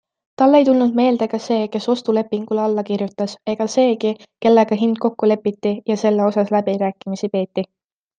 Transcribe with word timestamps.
Talle 0.39 0.59
ei 0.61 0.65
tulnud 0.67 0.95
meelde 0.99 1.25
ka 1.33 1.39
see, 1.47 1.67
kes 1.75 1.85
ostulepingule 1.93 2.63
alla 2.63 2.83
kirjutas 2.87 3.35
ega 3.53 3.67
seegi, 3.73 4.13
kellega 4.47 4.79
hind 4.81 4.99
kokku 5.05 5.31
lepiti 5.33 5.75
ja 5.93 5.99
selle 6.05 6.27
osas 6.31 6.51
läbirääkimisi 6.57 7.31
peeti. 7.37 7.67